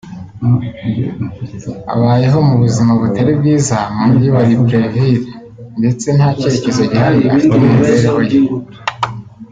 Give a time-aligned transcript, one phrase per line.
[1.93, 5.23] Abayeho mu buzima butari bwiza mu Mujyi wa Libreville
[5.79, 8.37] ndetse nta cyerekezo gihamye afite mu mibereho ye